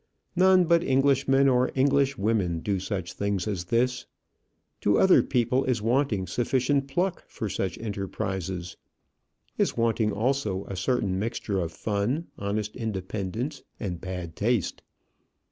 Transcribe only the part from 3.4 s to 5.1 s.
as this. To